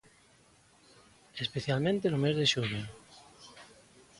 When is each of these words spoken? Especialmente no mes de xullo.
Especialmente 1.43 2.05
no 2.09 2.21
mes 2.23 2.35
de 2.39 2.45
xullo. 2.53 2.81